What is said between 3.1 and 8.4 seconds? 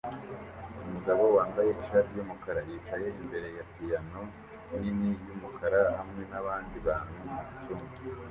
imbere ya piyano nini yumukara hamwe nabandi bantu mucyumba